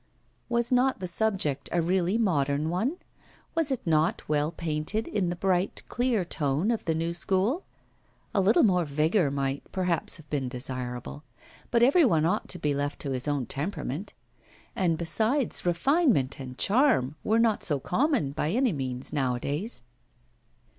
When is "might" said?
9.29-9.61